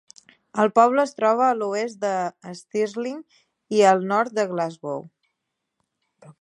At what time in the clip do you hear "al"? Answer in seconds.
3.93-4.03